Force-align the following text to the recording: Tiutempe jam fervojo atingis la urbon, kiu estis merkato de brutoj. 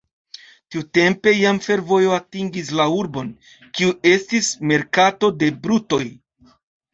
Tiutempe 0.75 1.33
jam 1.39 1.59
fervojo 1.65 2.15
atingis 2.15 2.71
la 2.79 2.87
urbon, 3.01 3.29
kiu 3.77 3.91
estis 4.13 4.49
merkato 4.73 5.31
de 5.45 5.53
brutoj. 5.69 6.03